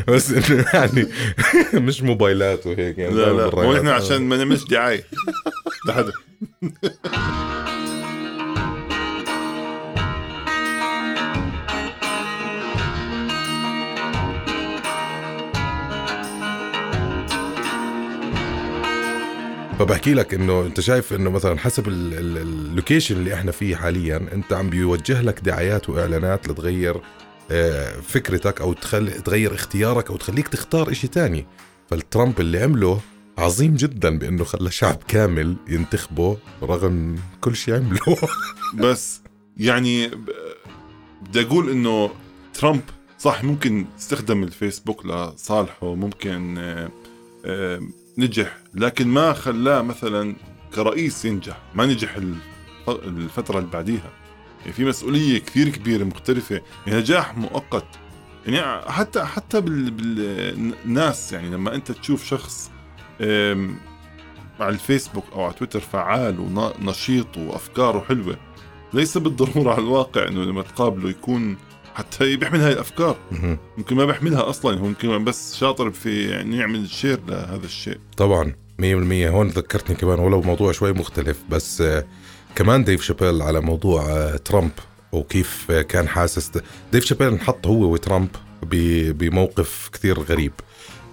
بس 0.07 0.31
إنه 0.31 0.65
يعني 0.73 1.07
مش 1.73 2.01
موبايلات 2.01 2.67
وهيك 2.67 2.97
يعني 2.97 3.13
لا 3.15 3.33
لا 3.33 3.55
مو 3.55 3.75
إحنا 3.75 3.93
عشان 3.93 4.21
ما 4.21 4.37
نعملش 4.37 4.63
دعاية. 4.63 5.03
لحدا 5.87 6.11
فبحكي 19.79 20.13
لك 20.13 20.33
إنه 20.33 20.61
أنت 20.65 20.79
شايف 20.79 21.13
إنه 21.13 21.29
مثلا 21.29 21.59
حسب 21.59 21.87
اللوكيشن 21.87 23.15
اللي 23.15 23.33
إحنا 23.33 23.51
فيه 23.51 23.75
حاليا 23.75 24.17
أنت 24.33 24.53
عم 24.53 24.69
بيوجه 24.69 25.21
لك 25.21 25.39
دعايات 25.39 25.89
وإعلانات 25.89 26.47
لتغير 26.47 27.01
آه، 27.51 27.99
فكرتك 27.99 28.61
أو 28.61 28.73
تخلي 28.73 29.11
تغير 29.11 29.53
اختيارك 29.53 30.09
أو 30.09 30.17
تخليك 30.17 30.47
تختار 30.47 30.91
إشي 30.91 31.07
تاني. 31.07 31.45
فالترامب 31.89 32.39
اللي 32.39 32.63
عمله 32.63 32.99
عظيم 33.37 33.75
جدا 33.75 34.17
بإنه 34.17 34.43
خلى 34.43 34.71
شعب 34.71 34.97
كامل 35.07 35.55
ينتخبه 35.67 36.37
رغم 36.63 37.15
كل 37.41 37.55
شيء 37.55 37.73
عمله. 37.75 38.17
بس 38.83 39.21
يعني 39.57 40.11
بدي 41.21 41.41
أقول 41.41 41.69
إنه 41.69 42.11
ترامب 42.53 42.81
صح 43.19 43.43
ممكن 43.43 43.85
استخدم 43.99 44.43
الفيسبوك 44.43 45.05
لصالحه 45.05 45.95
ممكن 45.95 46.57
آه، 46.57 46.89
آه، 47.45 47.81
نجح 48.17 48.57
لكن 48.73 49.07
ما 49.07 49.33
خلاه 49.33 49.81
مثلا 49.81 50.35
كرئيس 50.75 51.25
ينجح 51.25 51.57
ما 51.75 51.85
نجح 51.85 52.15
الفترة 52.87 53.59
اللي 53.59 53.69
بعديها. 53.69 54.11
يعني 54.61 54.73
في 54.73 54.85
مسؤولية 54.85 55.39
كثير 55.39 55.69
كبيرة 55.69 56.03
مختلفة 56.03 56.61
يعني 56.87 56.99
نجاح 56.99 57.37
مؤقت. 57.37 57.85
يعني 58.47 58.91
حتى 58.91 59.23
حتى 59.23 59.61
بالناس 59.61 61.33
يعني 61.33 61.49
لما 61.49 61.75
أنت 61.75 61.91
تشوف 61.91 62.25
شخص 62.25 62.71
على 64.59 64.69
الفيسبوك 64.69 65.25
أو 65.33 65.43
على 65.43 65.53
تويتر 65.53 65.79
فعال 65.79 66.39
ونشيط 66.39 67.37
وأفكاره 67.37 67.99
حلوة 67.99 68.37
ليس 68.93 69.17
بالضرورة 69.17 69.71
على 69.71 69.81
الواقع 69.81 70.27
إنه 70.27 70.43
لما 70.43 70.61
تقابله 70.61 71.09
يكون 71.09 71.57
حتى 71.95 72.35
بيحمل 72.35 72.61
هاي 72.61 72.73
الأفكار. 72.73 73.17
ممكن 73.77 73.95
ما 73.95 74.05
بيحملها 74.05 74.49
أصلا 74.49 74.79
هو 74.79 74.85
ممكن 74.85 75.23
بس 75.23 75.55
شاطر 75.55 75.91
في 75.91 76.29
يعني 76.29 76.57
يعمل 76.57 76.89
شير 76.89 77.19
لهذا 77.27 77.65
الشيء. 77.65 77.97
طبعا 78.17 78.55
100% 78.81 78.83
هون 78.83 79.47
ذكرتني 79.47 79.95
كمان 79.95 80.19
ولو 80.19 80.41
موضوع 80.41 80.71
شوي 80.71 80.93
مختلف 80.93 81.37
بس 81.49 81.81
آه، 81.81 82.05
كمان 82.55 82.83
ديف 82.83 83.01
شابيل 83.01 83.41
على 83.41 83.61
موضوع 83.61 84.09
آه، 84.09 84.37
ترامب 84.37 84.71
وكيف 85.11 85.71
كان 85.71 86.07
حاسس. 86.07 86.51
ديف 86.91 87.05
شابيل 87.05 87.27
انحط 87.27 87.67
هو 87.67 87.93
وترامب 87.93 88.29
بموقف 89.17 89.89
كثير 89.93 90.19
غريب. 90.19 90.51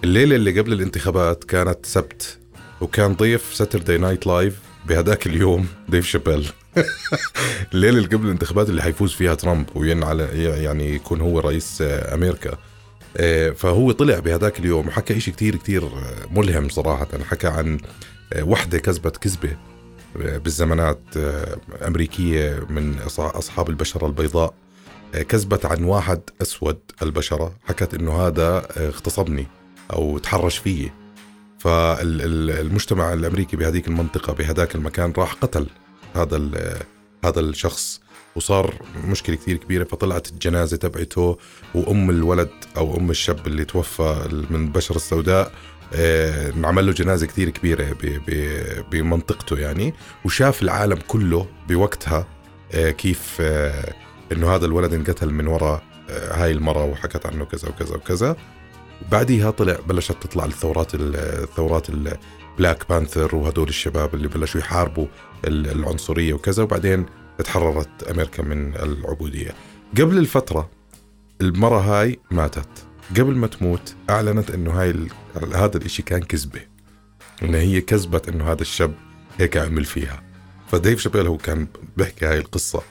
الليلة 0.04 0.36
اللي 0.36 0.60
قبل 0.60 0.72
الانتخابات 0.72 1.44
كانت 1.44 1.86
سبت 1.86 2.38
وكان 2.80 3.14
ضيف 3.14 3.54
Saturday 3.54 3.98
Night 3.98 4.26
Live 4.26 4.58
بهداك 4.88 5.26
اليوم 5.26 5.66
ديف 5.88 6.06
شابيل. 6.06 6.48
الليلة 7.74 7.98
اللي 7.98 8.08
قبل 8.08 8.26
الانتخابات 8.26 8.68
اللي 8.68 8.82
حيفوز 8.82 9.12
فيها 9.12 9.34
ترامب 9.34 9.66
وين 9.74 10.04
على 10.04 10.24
يعني 10.62 10.94
يكون 10.94 11.20
هو 11.20 11.38
رئيس 11.38 11.78
أمريكا. 11.86 12.58
آه، 13.16 13.50
فهو 13.50 13.92
طلع 13.92 14.18
بهداك 14.18 14.58
اليوم 14.58 14.88
وحكى 14.88 15.16
إشي 15.16 15.30
كتير 15.30 15.56
كتير 15.56 15.82
ملهم 16.30 16.68
صراحة. 16.68 17.08
حكى 17.24 17.46
عن 17.46 17.78
آه، 18.32 18.42
وحدة 18.42 18.78
كسبت 18.78 19.16
كذبة 19.16 19.56
آه، 20.20 20.38
بالزمانات 20.38 21.00
أمريكية 21.86 22.66
من 22.70 22.98
أصحاب 23.18 23.70
البشرة 23.70 24.06
البيضاء. 24.06 24.54
كذبت 25.28 25.66
عن 25.66 25.84
واحد 25.84 26.20
أسود 26.42 26.78
البشرة. 27.02 27.54
حكت 27.64 27.94
إنه 27.94 28.26
هذا 28.26 28.66
اغتصبني 28.76 29.46
أو 29.92 30.18
تحرش 30.18 30.58
فيي. 30.58 30.92
فالمجتمع 31.58 33.12
الأمريكي 33.12 33.56
بهذيك 33.56 33.88
المنطقة 33.88 34.32
بهداك 34.32 34.74
المكان 34.74 35.12
راح 35.18 35.32
قتل. 35.32 35.66
هذا 36.14 36.50
هذا 37.24 37.40
الشخص 37.40 38.00
وصار 38.36 38.74
مشكلة 39.04 39.36
كثير 39.36 39.56
كبيرة 39.56 39.84
فطلعت 39.84 40.28
الجنازة 40.28 40.76
تبعته 40.76 41.38
وأم 41.74 42.10
الولد 42.10 42.50
أو 42.76 42.96
أم 42.96 43.10
الشاب 43.10 43.46
اللي 43.46 43.64
توفى 43.64 44.28
من 44.50 44.64
البشره 44.64 44.96
السوداء 44.96 45.52
آه، 45.94 46.52
عمل 46.64 46.86
له 46.86 46.92
جنازة 46.92 47.26
كثير 47.26 47.50
كبيرة 47.50 47.96
بمنطقته 48.90 49.58
يعني 49.58 49.94
وشاف 50.24 50.62
العالم 50.62 50.98
كله 51.08 51.46
بوقتها 51.68 52.26
آه، 52.72 52.90
كيف 52.90 53.36
آه، 53.40 53.94
إنه 54.32 54.54
هذا 54.54 54.66
الولد 54.66 54.94
انقتل 54.94 55.30
من 55.30 55.46
وراء 55.46 55.82
هاي 56.10 56.50
المرة 56.50 56.84
وحكت 56.84 57.26
عنه 57.26 57.44
كذا 57.44 57.68
وكذا 57.68 57.94
وكذا. 57.96 58.36
بعديها 59.12 59.50
طلع 59.50 59.76
بلشت 59.88 60.16
تطلع 60.20 60.44
الثورات 60.44 60.94
الثورات 60.94 61.90
ال 62.62 62.66
Black 62.66 62.88
Panther 62.88 63.36
وهدول 63.36 63.68
الشباب 63.68 64.14
اللي 64.14 64.28
بلشوا 64.28 64.60
يحاربوا 64.60 65.06
العنصرية 65.44 66.34
وكذا 66.34 66.62
وبعدين 66.62 67.06
تحررت 67.44 68.02
أمريكا 68.10 68.42
من 68.42 68.76
العبودية. 68.76 69.54
قبل 69.98 70.18
الفترة 70.18 70.70
المرة 71.40 71.78
هاي 71.78 72.18
ماتت. 72.30 72.68
قبل 73.10 73.34
ما 73.34 73.46
تموت 73.46 73.94
أعلنت 74.10 74.50
أنه 74.50 74.70
هاي 74.70 75.08
هذا 75.54 75.76
الإشي 75.76 76.02
كان 76.02 76.22
كذبة. 76.22 76.60
أنه 77.42 77.58
هي 77.58 77.80
كذبت 77.80 78.28
أنه 78.28 78.52
هذا 78.52 78.62
الشاب 78.62 78.94
هيك 79.38 79.56
عمل 79.56 79.84
فيها. 79.84 80.22
فديف 80.72 81.00
شابيل 81.00 81.26
هو 81.26 81.36
كان 81.36 81.66
بيحكي 81.96 82.26
هاي 82.26 82.38
القصة. 82.38 82.82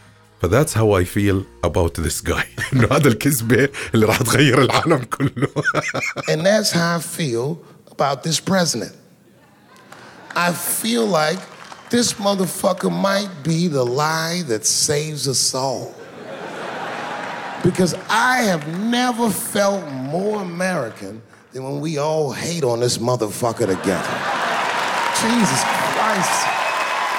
ف 0.42 0.47
that's 0.47 0.78
how 0.78 0.98
I 0.98 1.06
feel 1.06 1.44
about 1.64 2.00
this 2.00 2.24
guy 2.24 2.44
إنه 2.74 2.88
هذا 2.92 3.08
الكذبة 3.08 3.70
اللي 3.94 4.06
راح 4.06 4.18
تغير 4.22 4.62
العالم 4.62 4.98
كله. 4.98 5.48
And 6.30 6.46
that's 6.46 6.72
how 6.72 6.98
I 6.98 7.20
feel 7.20 7.58
about 7.92 8.24
this 8.24 8.40
president. 8.40 9.01
I 10.35 10.53
feel 10.53 11.07
like 11.07 11.39
this 11.91 12.15
motherfucker 12.15 12.91
might 12.91 13.31
be 13.43 13.69
the 13.69 13.85
lie 13.85 14.43
that 14.49 14.67
saves 14.67 15.29
us 15.29 15.55
all. 15.55 15.95
Because 17.63 17.95
I 18.11 18.43
have 18.51 18.65
never 18.99 19.31
felt 19.31 19.83
more 19.91 20.43
American 20.43 21.23
than 21.53 21.65
when 21.65 21.81
we 21.81 21.99
all 21.99 22.33
hate 22.33 22.65
on 22.65 22.81
this 22.81 22.99
motherfucker 22.99 23.67
together. 23.67 24.15
Jesus 25.23 25.63
Christ. 25.95 26.39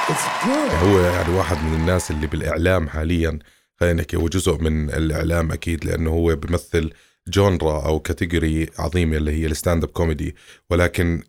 It's 0.10 0.27
good. 0.46 0.72
هو 0.72 1.00
يعني 1.00 1.34
واحد 1.38 1.58
من 1.58 1.74
الناس 1.74 2.12
اللي 2.12 2.27
بالإعلام 2.27 2.89
حاليا 2.89 3.39
خلينا 3.79 3.94
نحكي 4.01 4.17
هو 4.17 4.27
جزء 4.27 4.58
من 4.58 4.89
الإعلام 4.89 5.51
أكيد 5.51 5.86
لأنه 5.86 6.10
هو 6.10 6.36
بيمثل 6.36 6.94
جونرا 7.27 7.86
أو 7.86 8.00
كاتيجوري 8.00 8.70
عظيمة 8.79 9.17
اللي 9.17 9.32
هي 9.32 9.46
الستاند 9.46 9.84
اب 9.84 9.89
كوميدي 9.89 10.36
ولكن 10.70 11.24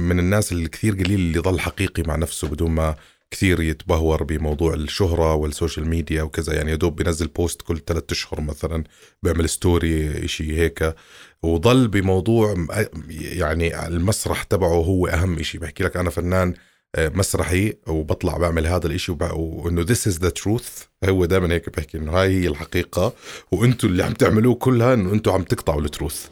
من 0.00 0.18
الناس 0.18 0.52
الكثير 0.52 0.94
قليل 0.94 1.20
اللي 1.20 1.40
ظل 1.40 1.60
حقيقي 1.60 2.02
مع 2.02 2.16
نفسه 2.16 2.48
بدون 2.48 2.70
ما 2.70 2.96
كثير 3.30 3.60
يتبهور 3.60 4.22
بموضوع 4.22 4.74
الشهرة 4.74 5.34
وال 5.34 5.48
social 5.48 5.88
media 5.88 6.22
وكذا. 6.22 6.54
يعني 6.54 6.72
يدوب 6.72 6.96
بينزل 6.96 7.26
post 7.26 7.62
كل 7.62 7.78
ثلاثة 7.86 8.06
أشهر 8.12 8.40
مثلا 8.40 8.84
بيعمل 9.22 9.48
story 9.48 10.24
إشي 10.24 10.58
هيك. 10.58 10.94
وظل 11.42 11.88
بموضوع 11.88 12.66
يعني 13.10 13.86
المسرح 13.86 14.42
تبعه 14.42 14.68
هو 14.68 15.06
أهم 15.06 15.38
إشي. 15.38 15.58
بحكي 15.58 15.84
لك 15.84 15.96
أنا 15.96 16.10
فنان 16.10 16.54
آه، 16.94 17.08
مسرحي 17.08 17.74
وبطلع 17.86 18.36
بعمل 18.36 18.66
هذا 18.66 18.86
الإشي 18.86 19.12
وإنه 19.12 19.86
this 19.86 20.12
is 20.12 20.18
the 20.18 20.30
truth. 20.42 20.86
هو 21.04 21.24
دائما 21.24 21.54
هيك 21.54 21.76
بحكي 21.76 21.98
إنه 21.98 22.12
هاي 22.12 22.42
هي 22.42 22.48
الحقيقة. 22.48 23.12
وإنتوا 23.52 23.88
اللي 23.88 24.02
عم 24.02 24.12
تعملوه 24.12 24.54
كلها 24.54 24.94
إنه 24.94 25.12
إنتوا 25.12 25.32
عم 25.32 25.42
تقطعوا 25.42 25.80
التروث 25.80 26.26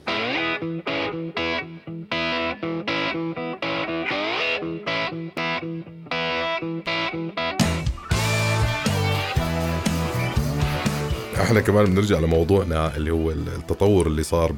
إحنا 11.51 11.61
كمان 11.61 11.85
بنرجع 11.85 12.19
لموضوعنا 12.19 12.97
اللي 12.97 13.11
هو 13.11 13.31
التطور 13.31 14.07
اللي 14.07 14.23
صار 14.23 14.55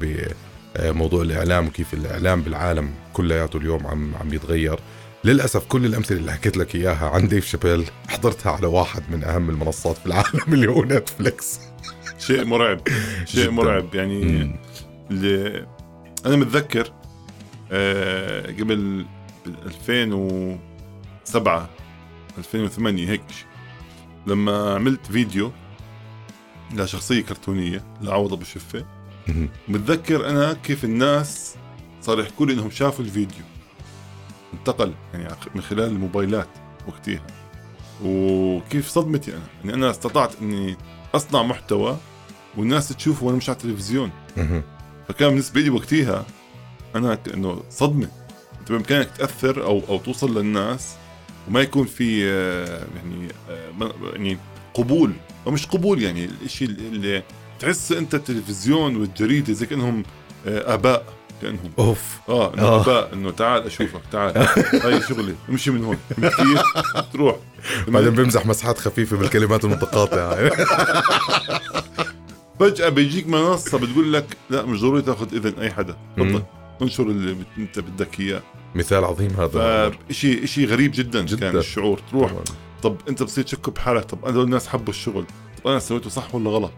بموضوع 0.75 1.21
الإعلام 1.21 1.67
وكيف 1.67 1.93
الإعلام 1.93 2.41
بالعالم 2.41 2.89
كلياته 3.13 3.57
اليوم 3.57 3.87
عم 3.87 4.15
عم 4.15 4.33
يتغير. 4.33 4.79
للأسف 5.23 5.65
كل 5.65 5.85
الأمثلة 5.85 6.17
اللي 6.17 6.31
حكيت 6.31 6.57
لك 6.57 6.75
إياها 6.75 7.09
عن 7.09 7.27
ديف 7.27 7.45
شابيل 7.45 7.85
حضرتها 8.07 8.51
على 8.51 8.67
واحد 8.67 9.03
من 9.11 9.23
أهم 9.23 9.49
المنصات 9.49 9.97
في 9.97 10.05
العالم 10.05 10.53
اللي 10.53 10.67
هو 10.67 10.83
نتفليكس. 10.83 11.59
شيء 12.27 12.45
مرعب 12.45 12.79
شيء 13.25 13.51
مرعب. 13.51 13.95
يعني 13.95 14.51
اللي 15.11 15.65
أنا 16.25 16.35
متذكر 16.35 16.93
آه 17.71 18.51
قبل 18.51 19.05
2007 19.65 21.69
2008 22.37 23.09
هيك 23.09 23.23
لما 24.27 24.75
عملت 24.75 25.05
فيديو 25.05 25.51
لشخصية 26.73 27.21
كرتونية 27.21 27.83
لعوض 28.01 28.33
أبو 28.33 28.43
شفة 28.43 28.85
متذكر 29.67 30.29
أنا 30.29 30.53
كيف 30.53 30.83
الناس 30.83 31.55
صار 32.01 32.19
يحكوا 32.19 32.45
لي 32.45 32.53
إنهم 32.53 32.71
شافوا 32.71 33.05
الفيديو. 33.05 33.43
انتقل 34.53 34.93
يعني 35.13 35.35
من 35.55 35.61
خلال 35.61 35.85
الموبايلات 35.85 36.47
وقتها. 36.87 37.21
وكيف 38.03 38.89
صدمتي 38.89 39.31
أنا؟ 39.31 39.43
يعني 39.63 39.73
أنا 39.73 39.89
استطعت 39.89 40.31
إني 40.41 40.77
أصنع 41.15 41.43
محتوى 41.43 41.97
والناس 42.57 42.89
تشوفه 42.89 43.25
وأنا 43.25 43.37
مش 43.37 43.49
على 43.49 43.57
التلفزيون. 43.57 44.11
فكان 45.07 45.29
بالنسبة 45.29 45.61
لي 45.61 45.69
وقتها 45.69 46.25
أنا 46.95 47.15
كأنه 47.15 47.63
صدمة. 47.69 48.07
أنت 48.59 48.71
بإمكانك 48.71 49.09
تأثر 49.17 49.63
أو 49.63 49.81
أو 49.89 49.97
توصل 49.97 50.37
للناس 50.37 50.95
وما 51.47 51.61
يكون 51.61 51.85
في 51.85 52.29
آه، 52.31 52.87
يعني 52.95 53.27
آه، 53.49 53.91
يعني 54.13 54.37
قبول 54.73 55.13
أو 55.47 55.51
مش 55.51 55.65
قبول 55.65 56.01
يعني 56.03 56.29
الشيء 56.45 56.69
اللي 56.69 57.23
تحس 57.59 57.91
أنت 57.91 58.15
التلفزيون 58.15 58.95
والجريدة 58.95 59.53
زي 59.53 59.65
كأنهم 59.65 60.03
آه، 60.47 60.73
آباء 60.73 61.05
كأنهم. 61.41 61.71
أوف. 61.79 62.01
آه 62.29 62.53
إنه 62.53 62.63
آه. 62.63 62.77
غباء 62.77 63.13
إنه 63.13 63.31
تعال 63.31 63.65
أشوفك 63.65 64.01
تعال. 64.11 64.37
هاي 64.83 65.01
شغلي 65.01 65.35
امشي 65.49 65.71
من 65.71 65.83
هون 65.83 65.97
كثير 66.09 66.61
تروح. 67.13 67.35
بعدين 67.87 68.09
بمزح 68.09 68.45
مسحات 68.45 68.77
خفيفة 68.79 69.17
بالكلمات 69.17 69.65
المتقاطعة. 69.65 70.49
فجأة 72.59 72.89
بيجيك 72.89 73.27
منصة 73.27 73.77
بتقول 73.77 74.13
لك 74.13 74.25
لا 74.49 74.65
مش 74.65 74.81
ضروري 74.81 75.01
تاخذ 75.01 75.35
إذن 75.35 75.59
أي 75.59 75.71
حدا. 75.71 75.97
تفضل. 76.17 76.43
انشر 76.81 77.03
اللي 77.03 77.33
بت- 77.33 77.45
أنت 77.57 77.79
بدك 77.79 78.19
إياه. 78.19 78.41
مثال 78.75 79.03
عظيم 79.05 79.29
هذا. 79.31 79.91
فشيء 80.09 80.45
شيء 80.45 80.67
غريب 80.67 80.91
جدا, 80.95 81.21
جداً. 81.21 81.39
كان 81.51 81.57
الشعور 81.59 81.99
تروح. 82.11 82.31
طبعاً. 82.31 82.43
طب 82.83 82.95
انت 83.09 83.23
بتصير 83.23 83.43
تشك 83.43 83.69
بحالك 83.69 84.03
طب 84.03 84.25
أنا 84.25 84.41
الناس 84.41 84.67
حبوا 84.67 84.89
الشغل 84.93 85.25
طب 85.63 85.69
أنا 85.69 85.79
سويته 85.79 86.09
صح 86.09 86.35
ولا 86.35 86.49
غلط؟ 86.49 86.71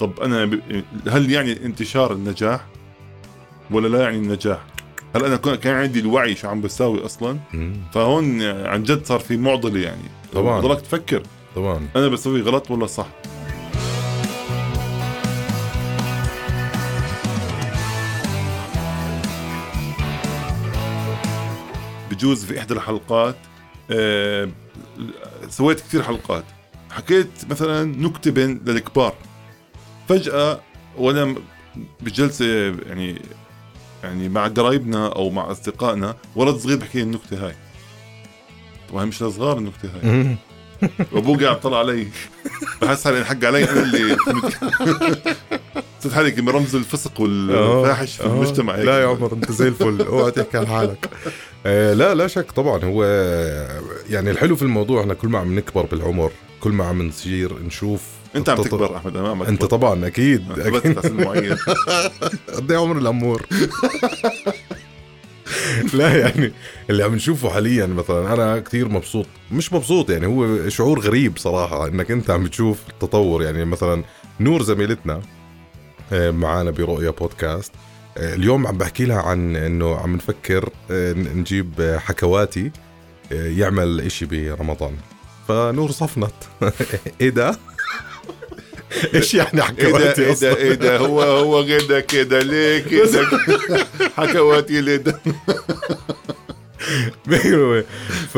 طب 0.00 0.20
أنا 0.20 0.44
ب... 0.44 0.60
هل 1.08 1.30
يعني 1.30 1.64
انتشار 1.66 2.12
النجاح 2.12 2.66
ولا 3.70 3.88
لا 3.88 4.02
يعني 4.02 4.16
النجاح؟ 4.16 4.58
هل 5.16 5.24
أنا 5.24 5.36
كان 5.36 5.74
عندي 5.74 6.00
الوعي 6.00 6.34
شو 6.34 6.48
عم 6.48 6.60
بساوي 6.60 7.04
أصلا. 7.04 7.38
فهون 7.94 8.42
عن 8.42 8.82
جد 8.82 9.04
صار 9.06 9.20
في 9.20 9.36
معضلة 9.36 9.80
يعني. 9.80 10.02
طبعاً. 10.32 10.60
ضلك 10.60 10.80
تفكر. 10.80 11.22
طبعا. 11.56 11.88
أنا 11.96 12.08
بسوي 12.08 12.40
غلط 12.40 12.70
ولا 12.70 12.86
صح؟ 12.86 13.06
بجوز 22.10 22.44
في 22.44 22.58
إحدى 22.58 22.74
الحلقات 22.74 23.36
آه، 23.90 24.48
سويت 25.48 25.80
كثير 25.80 26.02
حلقات 26.02 26.44
حكيت 26.90 27.28
مثلا 27.50 27.84
نكتة 27.84 28.30
بين 28.30 28.60
للكبار 28.66 29.14
فجأة 30.08 30.60
وأنا 30.96 31.34
بجلسة 32.00 32.46
يعني 32.88 33.22
يعني 34.02 34.28
مع 34.28 34.48
قرايبنا 34.48 35.06
أو 35.06 35.30
مع 35.30 35.50
أصدقائنا 35.50 36.16
ولد 36.36 36.56
صغير 36.56 36.76
بحكي 36.76 36.98
لي 36.98 37.04
النكتة 37.04 37.46
هاي 37.46 37.54
طبعا 38.90 39.04
مش 39.04 39.22
لصغار 39.22 39.58
النكتة 39.58 39.90
هاي. 39.94 40.36
وأبوه 41.12 41.44
قاعد 41.44 41.60
طلع 41.60 41.78
علي 41.78 42.08
بحس 42.82 43.04
حالي 43.04 43.18
انحق 43.18 43.44
علي 43.44 43.70
أنا 43.70 43.82
اللي 43.82 44.16
صرت 46.00 46.12
حالي 46.12 46.50
رمز 46.50 46.76
الفسق 46.76 47.20
والفاحش 47.20 48.16
في. 48.16 48.26
المجتمع 48.26 48.74
هيك. 48.74 48.86
لا 48.86 49.02
يا 49.02 49.06
عمر 49.06 49.32
أنت 49.32 49.52
زي 49.52 49.68
الفل 49.68 50.02
أوعى 50.02 50.30
تحكي 50.30 50.58
عن 50.58 50.66
حالك 50.66 51.10
آه 51.66 51.92
لا 51.94 52.14
لا 52.14 52.26
شك 52.26 52.50
طبعا. 52.52 52.84
هو 52.84 53.04
يعني 54.10 54.30
الحلو 54.30 54.56
في 54.56 54.62
الموضوع 54.62 55.00
إحنا 55.00 55.14
كل 55.14 55.28
ما 55.28 55.38
عم 55.38 55.58
نكبر 55.58 55.86
بالعمر 55.86 56.30
كل 56.60 56.70
ما 56.70 56.84
عم 56.84 57.02
نصير 57.02 57.58
نشوف 57.62 58.02
أنت 58.36 58.48
عم 58.48 58.62
تكبر 58.62 58.96
أحمد 58.96 59.16
عم 59.16 59.42
أنت. 59.42 59.64
طبعا 59.64 60.06
أكيد 60.06 60.44
أكيد. 60.58 61.00
سن 61.00 61.24
معين. 61.24 61.56
قد 62.56 62.70
إيه 62.70 62.78
عمر 62.78 62.98
الأمور 62.98 63.46
لا 65.94 66.16
يعني 66.18 66.52
اللي 66.90 67.04
عم 67.04 67.14
نشوفه 67.14 67.50
حاليا 67.50 67.86
مثلا 67.86 68.34
أنا 68.34 68.60
كثير 68.60 68.88
مبسوط. 68.88 69.26
مش 69.52 69.72
مبسوط 69.72 70.10
يعني 70.10 70.26
هو 70.26 70.68
شعور 70.68 71.00
غريب 71.00 71.36
صراحة 71.38 71.88
إنك 71.88 72.10
أنت 72.10 72.30
عم 72.30 72.44
بتشوف 72.44 72.78
التطور. 72.90 73.42
يعني 73.42 73.64
مثلا 73.64 74.04
نور 74.40 74.62
زميلتنا 74.62 75.20
آه، 76.12 76.30
معانا 76.30 76.70
برؤيا 76.70 77.10
بودكاست 77.10 77.72
اليوم 78.18 78.66
عم 78.66 78.78
بحكي 78.78 79.04
لها 79.04 79.22
عن 79.22 79.56
إنه 79.56 79.96
عم 79.96 80.16
نفكر 80.16 80.70
آه، 80.90 81.12
نجيب 81.12 81.80
آه، 81.80 81.98
حكواتي 81.98 82.70
آه، 83.32 83.48
يعمل 83.48 84.00
إشي 84.00 84.26
برمضان. 84.26 84.96
فنور 85.48 85.90
صفنت 85.90 86.34
إيه 87.20 87.30
ده؟ 87.30 87.56
إيش 89.14 89.34
يعني 89.34 89.62
حكواتي 89.62 90.26
إيه؟ 90.26 90.34
ده 90.34 90.56
إيه 90.56 90.74
ده 90.74 90.96
هو 90.98 91.22
هو 91.22 91.66
كده 91.66 92.00
كده 92.00 92.38
ليه 92.38 92.78
كده؟ 92.78 93.28
حكواتي 94.18 94.80
ليه 94.80 94.96
ده؟ 94.96 95.20
ف 98.32 98.36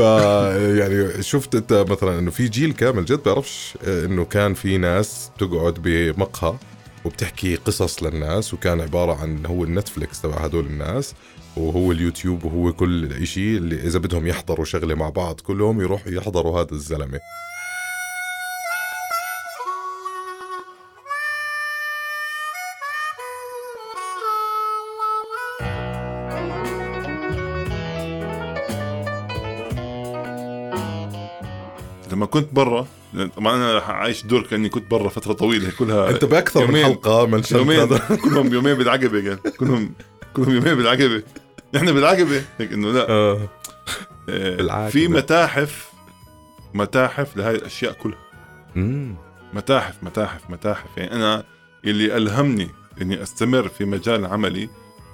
يعني 0.79 1.23
شفت 1.23 1.55
أنت 1.55 1.73
مثلا 1.73 2.19
إنه 2.19 2.31
في 2.31 2.49
جيل 2.49 2.73
كامل 2.73 3.05
جد 3.05 3.23
بيعرفش 3.23 3.75
إنه 3.87 4.25
كان 4.25 4.55
في 4.55 4.79
ناس 4.79 5.31
تقعد 5.39 5.75
بمقهى. 5.83 6.55
وبتحكي 7.05 7.57
قصص 7.57 8.03
للناس 8.03 8.55
وكان 8.55 8.81
عبارة 8.81 9.15
عن 9.15 9.47
هو 9.47 9.65
النتفليكس 9.65 10.23
تبع 10.23 10.35
هدول 10.35 10.67
الناس 10.67 11.15
وهو 11.57 11.93
اليوتيوب 11.93 12.45
وهو 12.45 12.73
كل 12.73 13.27
شيء 13.27 13.57
اللي 13.57 13.77
إذا 13.77 13.99
بدهم 13.99 14.27
يحضروا 14.27 14.65
شغلة 14.65 14.95
مع 14.95 15.09
بعض 15.09 15.41
كلهم 15.41 15.81
يروحوا 15.81 16.13
يحضروا 16.13 16.61
هذا 16.61 16.73
الزلمة. 16.73 17.21
كنت 32.31 32.49
برا. 32.53 32.87
طبعا 33.37 33.57
أنا 33.57 33.79
عايش 33.81 34.23
دور 34.27 34.43
كأني 34.43 34.69
كنت 34.69 34.91
برا 34.91 35.09
فترة 35.09 35.33
طويلة 35.33 35.71
كلها. 35.79 36.11
أنت 36.11 36.25
بأكثر 36.25 36.61
من 36.61 36.67
يومين. 36.67 36.85
حلقة 36.85 37.27
منشنت 37.27 37.53
يومين. 37.53 37.81
هذا. 37.81 37.99
كلهم 38.25 38.55
يومين 38.55 38.75
بالعقبة 38.75 39.29
قال 39.29 39.57
كلهم 39.57 39.93
كلهم 40.35 40.55
يومين 40.55 40.75
بالعقبة. 40.75 41.23
نحن 41.75 41.93
بالعقبة. 41.93 42.43
هيك 42.59 42.73
إنه 42.73 42.93
لا. 42.93 43.11
آه. 43.11 43.49
آه، 44.29 44.89
في. 44.89 45.09
متاحف. 45.09 45.91
متاحف 46.75 47.37
لهي 47.37 47.51
الأشياء 47.55 47.93
كلها. 47.93 48.19
مم. 48.75 49.15
متاحف 49.55 49.95
متاحف 50.03 50.51
متاحف. 50.51 50.89
يعني 50.97 51.13
أنا 51.13 51.45
اللي 51.85 52.17
ألهمني 52.17 52.69
إني 53.03 53.23
أستمر 53.23 53.69
في 53.69 53.85
مجال 53.85 54.27
عملي 54.27 54.69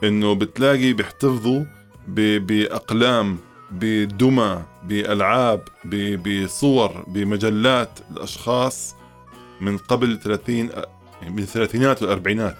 إنه 0.04 0.34
بتلاقي 0.34 0.92
بيحتفظوا 0.92 1.64
بأقلام 2.08 3.38
بدمى 3.70 4.62
بألعاب 4.84 5.60
ب- 5.84 6.28
بصور 6.44 7.04
بمجلات 7.08 7.98
الأشخاص 8.10 8.94
من 9.60 9.78
قبل 9.78 10.18
30 10.20 10.56
يعني 11.22 11.34
من 11.34 11.38
الثلاثينات 11.42 12.02
والأربعينات. 12.02 12.56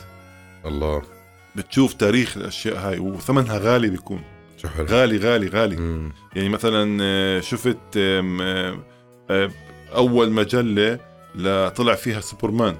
الله. 0.66 1.02
بتشوف 1.56 1.92
تاريخ 1.94 2.36
الأشياء 2.36 2.76
هاي 2.76 2.98
وثمنها 2.98 3.58
غالي 3.58 3.88
بيكون. 3.90 4.22
شو 4.56 4.68
حلو. 4.68 4.86
غالي 4.86 5.18
غالي 5.18 5.48
غالي. 5.48 5.76
مم. 5.76 6.12
يعني 6.36 6.48
مثلا 6.48 6.98
آه، 7.02 7.40
شفت 7.40 7.76
آه، 7.96 8.78
آه، 9.30 9.50
أول 9.94 10.30
مجلة 10.32 10.98
لا 11.34 11.68
طلع 11.68 11.94
فيها 11.94 12.20
سوبرمان 12.20 12.76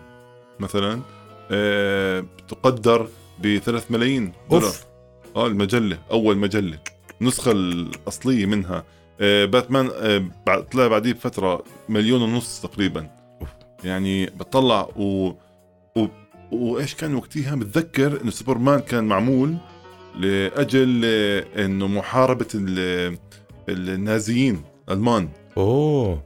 مثلا 0.61 1.01
تقدر 2.49 3.09
ب 3.39 3.59
3 3.59 3.85
ملايين 3.91 4.33
دولار. 4.51 4.73
آه 5.37 5.47
المجلة 5.47 5.99
أول 6.11 6.37
مجلة. 6.39 6.79
النسخة 7.21 7.53
الأصلية 7.53 8.47
منها. 8.47 8.85
آه، 9.21 9.45
باتمان 9.45 9.91
آه، 9.95 10.29
طلع 10.73 10.87
بعديه 10.87 11.13
بفترة 11.13 11.63
مليون 11.89 12.23
ونص 12.23 12.61
تقريبا. 12.61 13.11
يعني 13.85 14.27
بطلع 14.27 14.89
و... 14.97 15.33
و... 15.97 16.07
وإيش 16.53 16.95
كان 16.95 17.15
وقتها؟ 17.15 17.55
بتذكر 17.55 18.23
إنه 18.23 18.31
سوبرمان 18.31 18.81
كان 18.81 19.05
معمول 19.05 19.57
لأجل 20.19 21.03
آه، 21.05 21.65
إنه 21.65 21.87
محاربة 21.87 22.49
ال... 22.55 23.19
النازيين 23.69 24.63
المان 24.91 25.29
أوه. 25.57 26.23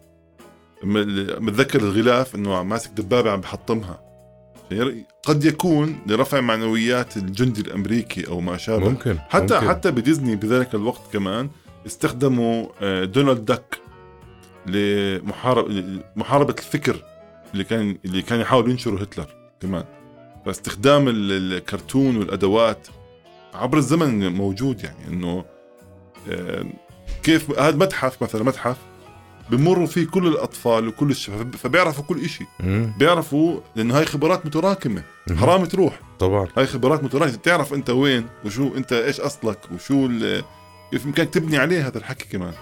متذكر 1.41 1.81
الغلاف 1.81 2.35
إنه 2.35 2.63
ماسك 2.63 2.91
دبابة 2.91 3.31
عم 3.31 3.41
بحطمها. 3.41 4.10
قد 5.23 5.45
يكون 5.45 5.99
لرفع 6.07 6.41
معنويات 6.41 7.17
الجندي 7.17 7.61
الأمريكي 7.61 8.29
أو 8.29 8.41
ما 8.41 8.57
شابه 8.57 8.89
ممكن 8.89 9.19
حتى 9.29 9.55
ممكن. 9.55 9.69
حتى 9.69 9.91
بديزني 9.91 10.37
بذلك 10.37 10.75
الوقت 10.75 11.01
كمان 11.13 11.51
استخدموا 11.87 12.67
آه، 12.83 13.05
دونالد 13.05 13.45
داك 13.45 13.79
محاربة 16.17 16.55
الفكر 16.59 16.97
اللي 17.53 17.65
كان 17.65 17.99
اللي 18.05 18.23
كان 18.23 18.41
يحاول 18.41 18.71
ينشره 18.71 19.01
هتلر 19.03 19.27
كمان 19.61 19.85
فاستخدام 20.47 21.09
ال- 21.09 21.33
الكرتون 21.53 22.17
والأدوات 22.17 22.89
عبر 23.55 23.79
الزمن 23.79 24.33
موجود 24.33 24.85
يعني 24.85 25.09
إنه 25.09 25.45
آه، 26.31 26.65
كيف 27.23 27.59
هذا 27.59 27.77
متحف 27.77 28.23
مثلا 28.23 28.43
متحف 28.45 28.77
بمروا 29.51 29.87
فيه 29.87 30.07
كل 30.07 30.27
الأطفال 30.27 30.89
وكل 30.89 31.11
الشباب 31.11 31.57
فبيعرفوا 31.57 32.05
كل 32.05 32.25
إشي. 32.25 32.45
مم. 32.61 32.93
بيعرفوا 32.99 33.61
لأنه 33.77 33.99
هاي 33.99 34.07
خبرات 34.07 34.47
متراكمة. 34.47 35.03
حرام 35.37 35.65
تروح. 35.65 36.01
طبعا. 36.19 36.49
هاي 36.57 36.67
خبرات 36.67 37.05
متراكمة. 37.05 37.37
تعرف 37.37 37.75
أنت 37.75 37.91
وين 37.91 38.27
وشو 38.45 38.77
أنت 38.77 38.93
إيش 38.93 39.21
أصلك 39.21 39.59
وشو 39.75 40.07
ال- 40.07 40.45
كيف 40.91 41.05
بامكانك 41.05 41.35
تبني 41.35 41.59
عليه 41.59 41.87
هذا 41.87 41.99
الحكي 41.99 42.29
كمان. 42.29 42.53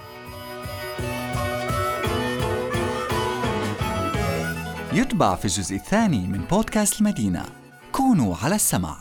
يتبع 4.93 5.35
في 5.35 5.45
الجزء 5.45 5.77
الثاني 5.77 6.27
من 6.27 6.39
بودكاست 6.51 7.01
المدينة. 7.01 7.45
كونوا 7.93 8.37
على 8.43 8.55
السمع. 8.55 8.97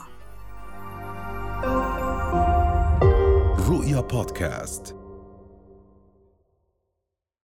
رؤيا 3.69 4.01
بودكاست. 4.01 4.95